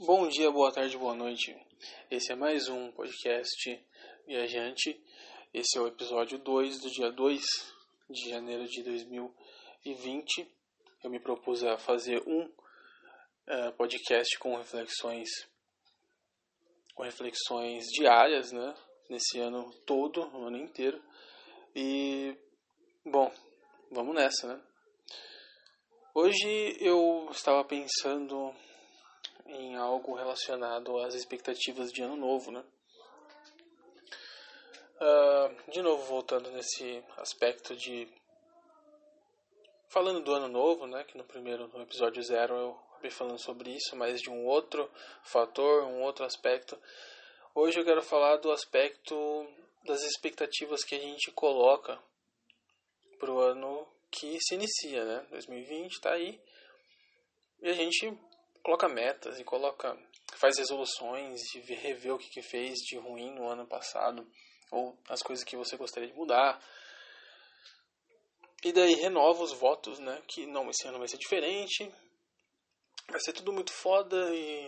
[0.00, 1.56] Bom dia, boa tarde, boa noite.
[2.10, 3.80] Esse é mais um podcast
[4.26, 5.00] viajante.
[5.52, 7.44] Esse é o episódio 2 do dia 2
[8.10, 10.52] de janeiro de 2020.
[11.04, 15.28] Eu me propus a fazer um uh, podcast com reflexões
[16.96, 18.74] com reflexões diárias, né?
[19.08, 21.00] Nesse ano todo, o ano inteiro.
[21.72, 22.36] E
[23.06, 23.32] bom,
[23.92, 24.60] vamos nessa, né?
[26.12, 28.52] Hoje eu estava pensando
[29.46, 32.64] em algo relacionado às expectativas de ano novo, né?
[35.00, 38.08] Uh, de novo, voltando nesse aspecto de.
[39.88, 41.04] Falando do ano novo, né?
[41.04, 44.90] Que no primeiro, no episódio zero, eu acabei falando sobre isso, mas de um outro
[45.22, 46.78] fator, um outro aspecto.
[47.54, 49.14] Hoje eu quero falar do aspecto
[49.84, 52.00] das expectativas que a gente coloca
[53.18, 55.26] para o ano que se inicia, né?
[55.30, 56.40] 2020 está aí.
[57.60, 58.16] E a gente
[58.64, 59.96] coloca metas e coloca
[60.36, 64.26] faz resoluções e rever o que, que fez de ruim no ano passado
[64.70, 66.60] ou as coisas que você gostaria de mudar.
[68.64, 70.22] E daí renova os votos, né?
[70.26, 71.92] Que não, esse ano vai ser diferente.
[73.10, 74.64] Vai ser tudo muito foda e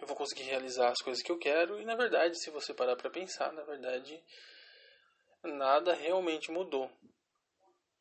[0.00, 1.80] eu vou conseguir realizar as coisas que eu quero.
[1.80, 4.22] E na verdade, se você parar para pensar, na verdade,
[5.42, 6.90] nada realmente mudou,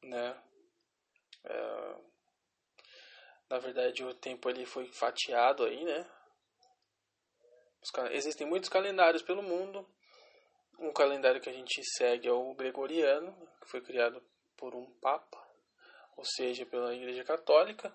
[0.03, 0.37] né?
[1.45, 1.95] É,
[3.49, 6.05] na verdade, o tempo ali foi fatiado aí, né?
[8.11, 9.87] Existem muitos calendários pelo mundo.
[10.77, 14.21] Um calendário que a gente segue é o gregoriano, que foi criado
[14.57, 15.41] por um papa,
[16.17, 17.93] ou seja, pela Igreja Católica.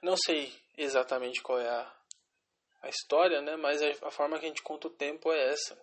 [0.00, 1.96] Não sei exatamente qual é a,
[2.82, 3.56] a história, né?
[3.56, 5.76] Mas a, forma que a gente conta o tempo é essa.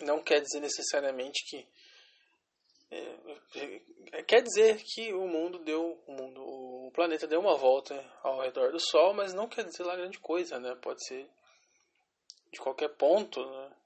[0.00, 1.68] Não quer dizer necessariamente que
[2.90, 3.80] é,
[4.20, 8.70] quer dizer que o mundo deu o mundo o planeta deu uma volta ao redor
[8.70, 10.74] do Sol mas não quer dizer lá grande coisa né?
[10.82, 11.26] Pode ser
[12.52, 13.76] de qualquer ponto né?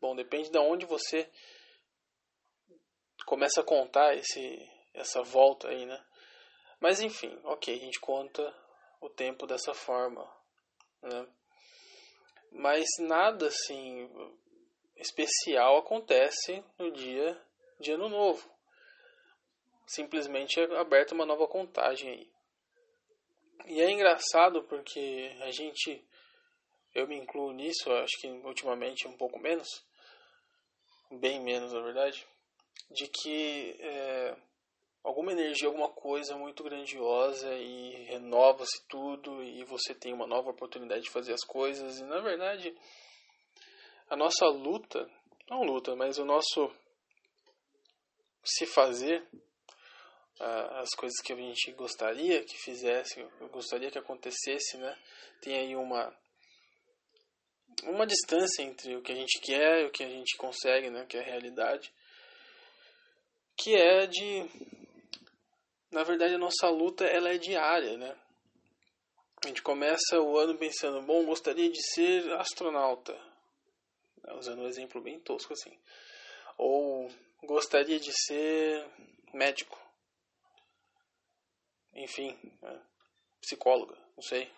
[0.00, 1.28] bom depende de onde você
[3.26, 6.04] começa a contar esse essa volta aí né?
[6.78, 8.54] Mas enfim ok a gente conta
[9.00, 10.24] o tempo dessa forma
[11.02, 11.26] né?
[12.52, 14.08] Mas nada assim
[14.96, 17.40] especial acontece no dia
[17.80, 18.51] de ano novo
[19.94, 22.30] simplesmente é aberta uma nova contagem aí.
[23.66, 26.04] E é engraçado porque a gente,
[26.94, 29.68] eu me incluo nisso, acho que ultimamente um pouco menos,
[31.10, 32.26] bem menos na verdade,
[32.90, 34.36] de que é,
[35.04, 41.02] alguma energia, alguma coisa muito grandiosa e renova-se tudo e você tem uma nova oportunidade
[41.02, 42.74] de fazer as coisas e na verdade
[44.08, 45.08] a nossa luta,
[45.48, 46.70] não luta, mas o nosso
[48.44, 49.26] se fazer
[50.42, 54.96] as coisas que a gente gostaria que fizesse, eu gostaria que acontecesse, né?
[55.40, 56.12] Tem aí uma
[57.84, 61.06] uma distância entre o que a gente quer e o que a gente consegue, né?
[61.06, 61.92] Que é a realidade,
[63.56, 64.44] que é de,
[65.90, 68.16] na verdade, a nossa luta ela é diária, né?
[69.44, 73.12] A gente começa o ano pensando, bom, gostaria de ser astronauta,
[74.22, 74.34] né?
[74.34, 75.76] usando um exemplo bem tosco assim,
[76.56, 77.10] ou
[77.42, 78.86] gostaria de ser
[79.32, 79.81] médico
[81.94, 82.80] enfim, é,
[83.40, 84.50] psicóloga, não sei.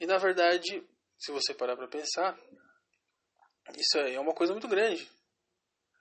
[0.00, 0.86] E na verdade,
[1.18, 2.38] se você parar para pensar,
[3.76, 5.10] isso é uma coisa muito grande,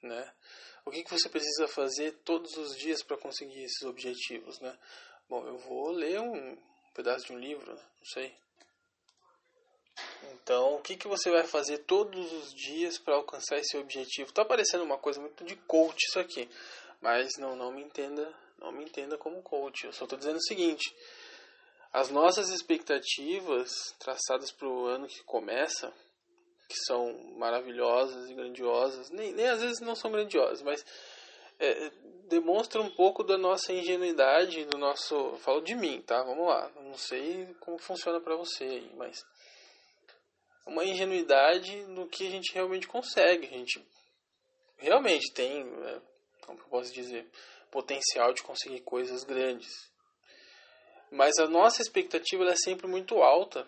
[0.02, 0.34] né?
[0.86, 4.78] O que, que você precisa fazer todos os dias para conseguir esses objetivos, né?
[5.30, 6.58] Bom, eu vou ler um
[6.94, 7.82] pedaço de um livro, né?
[7.82, 8.38] não sei.
[10.34, 14.34] Então, o que, que você vai fazer todos os dias para alcançar esse objetivo?
[14.34, 16.50] Tá parecendo uma coisa muito de coach isso aqui,
[17.00, 19.86] mas não, não me entenda não me entenda como coach.
[19.86, 20.96] Eu só estou dizendo o seguinte:
[21.92, 23.70] as nossas expectativas
[24.00, 25.94] traçadas para o ano que começa,
[26.68, 30.84] que são maravilhosas e grandiosas, nem, nem às vezes não são grandiosas, mas
[31.60, 31.92] é,
[32.30, 35.38] demonstram um pouco da nossa ingenuidade, do nosso.
[35.38, 36.24] Falo de mim, tá?
[36.24, 36.72] Vamos lá.
[36.78, 39.24] Não sei como funciona para você aí, mas
[40.66, 43.48] uma ingenuidade no que a gente realmente consegue.
[43.48, 43.86] A gente
[44.78, 46.02] realmente tem, né,
[46.46, 47.30] como eu posso dizer,
[47.74, 49.92] potencial de conseguir coisas grandes.
[51.10, 53.68] Mas a nossa expectativa é sempre muito alta.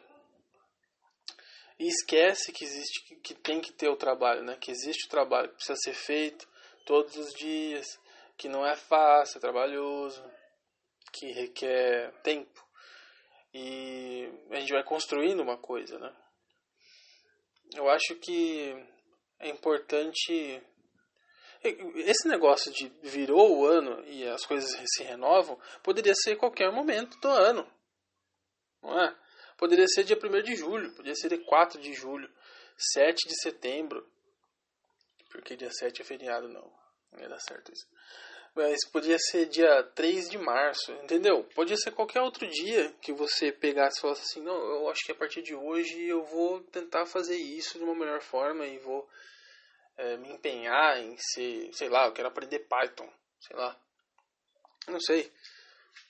[1.80, 4.56] E esquece que existe que tem que ter o trabalho, né?
[4.58, 6.48] Que existe o trabalho que precisa ser feito
[6.86, 8.00] todos os dias,
[8.38, 10.24] que não é fácil, é trabalhoso,
[11.12, 12.64] que requer tempo.
[13.54, 16.16] E a gente vai construindo uma coisa, né?
[17.74, 18.72] Eu acho que
[19.40, 20.62] é importante
[21.70, 27.18] esse negócio de virou o ano e as coisas se renovam poderia ser qualquer momento
[27.20, 27.68] do ano.
[28.82, 29.16] Não é?
[29.58, 32.30] Poderia ser dia 1 de julho, poderia ser dia 4 de julho,
[32.78, 34.06] 7 de setembro.
[35.30, 36.72] Porque dia 7 é feriado, não.
[37.12, 37.88] Não ia dar certo isso.
[38.54, 41.44] Mas podia ser dia 3 de março, entendeu?
[41.56, 45.12] Podia ser qualquer outro dia que você pegasse e falasse assim, não, eu acho que
[45.12, 49.10] a partir de hoje eu vou tentar fazer isso de uma melhor forma e vou
[49.98, 53.80] é, me empenhar em ser, sei lá, eu quero aprender Python, sei lá.
[54.88, 55.32] Não sei,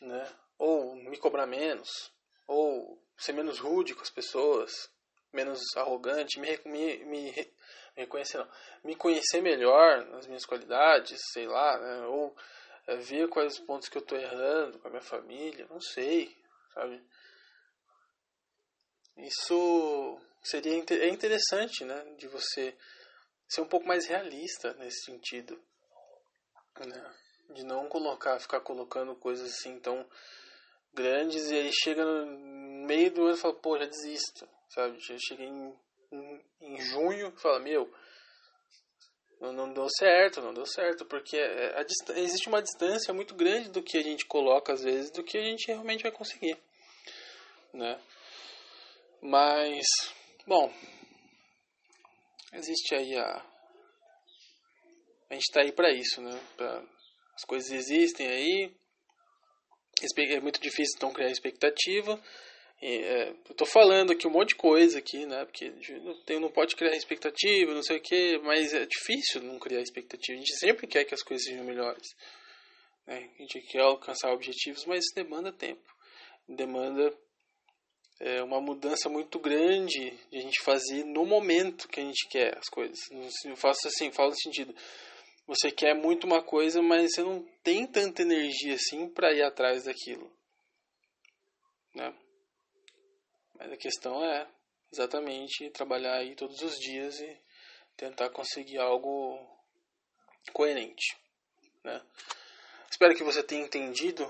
[0.02, 0.32] né?
[0.58, 2.12] Ou me cobrar menos,
[2.48, 4.90] ou ser menos rude com as pessoas,
[5.32, 7.54] menos arrogante, me, me, me, me
[7.96, 8.50] reconhecer não,
[8.84, 12.08] me conhecer melhor nas minhas qualidades, sei lá, né?
[12.08, 12.36] ou
[12.88, 16.36] é, ver quais os pontos que eu estou errando com a minha família, não sei,
[16.74, 17.02] sabe?
[19.18, 22.76] Isso seria é interessante, né, de você
[23.48, 25.62] ser um pouco mais realista nesse sentido,
[26.80, 27.16] né?
[27.52, 30.06] De não colocar, ficar colocando coisas assim tão
[30.94, 35.00] grandes e aí chega no meio do ano e fala, pô, já desisto, sabe?
[35.00, 35.76] Já cheguei em,
[36.62, 37.92] em, junho e fala, meu,
[39.40, 41.86] não, não deu certo, não deu certo, porque é, a,
[42.20, 45.44] existe uma distância muito grande do que a gente coloca às vezes do que a
[45.44, 46.58] gente realmente vai conseguir,
[47.74, 48.00] né?
[49.22, 49.86] Mas,
[50.48, 50.72] bom,
[52.56, 53.56] existe aí a
[55.30, 56.40] a gente está aí para isso, né?
[56.56, 56.84] Pra,
[57.36, 58.72] as coisas existem aí,
[60.18, 62.22] é muito difícil então criar expectativa.
[62.82, 65.46] E, é, eu tô falando aqui um monte de coisa aqui, né?
[65.46, 65.72] Porque
[66.30, 70.38] não, não pode criar expectativa, não sei o que, mas é difícil não criar expectativa.
[70.38, 72.08] A gente sempre quer que as coisas sejam melhores.
[73.08, 73.30] Né?
[73.38, 75.84] A gente quer alcançar objetivos, mas isso demanda tempo.
[76.48, 77.12] Demanda
[78.20, 82.58] é, uma mudança muito grande de a gente fazer no momento que a gente quer
[82.58, 83.00] as coisas.
[83.44, 84.76] Eu faço assim, falo no sentido.
[85.48, 89.84] Você quer muito uma coisa, mas você não tem tanta energia assim para ir atrás
[89.84, 90.32] daquilo.
[91.94, 92.14] Né?
[93.58, 94.48] Mas a questão é
[94.92, 97.42] exatamente trabalhar aí todos os dias e
[97.96, 99.38] tentar conseguir algo
[100.52, 101.16] coerente.
[101.84, 102.02] Né?
[102.90, 104.26] Espero que você tenha entendido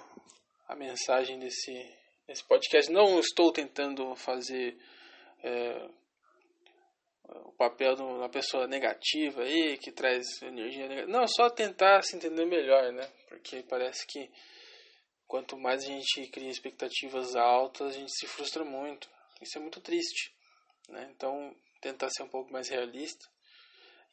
[0.67, 1.71] a mensagem desse,
[2.27, 2.91] desse podcast.
[2.91, 4.77] Não estou tentando fazer
[5.43, 5.89] é,
[7.45, 11.11] o papel de uma pessoa negativa aí, que traz energia negativa.
[11.11, 13.07] Não, só tentar se entender melhor, né?
[13.27, 14.29] Porque parece que
[15.27, 19.09] quanto mais a gente cria expectativas altas, a gente se frustra muito.
[19.41, 20.33] Isso é muito triste,
[20.89, 21.11] né?
[21.15, 23.25] Então, tentar ser um pouco mais realista,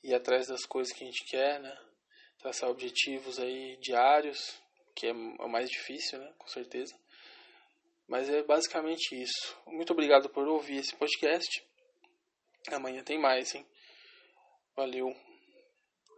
[0.03, 1.79] ir atrás das coisas que a gente quer, né?
[2.39, 4.61] Traçar objetivos aí diários,
[4.95, 6.33] que é o mais difícil, né?
[6.39, 7.02] Com certeza.
[8.13, 9.57] Mas é basicamente isso.
[9.67, 11.65] Muito obrigado por ouvir esse podcast.
[12.71, 13.67] Amanhã tem mais, hein?
[14.77, 15.17] Valeu.